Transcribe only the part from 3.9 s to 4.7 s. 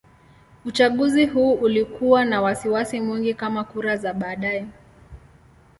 za baadaye.